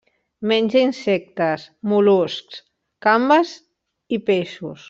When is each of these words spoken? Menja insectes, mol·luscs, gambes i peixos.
Menja 0.51 0.79
insectes, 0.85 1.67
mol·luscs, 1.93 2.59
gambes 3.09 3.55
i 4.19 4.23
peixos. 4.33 4.79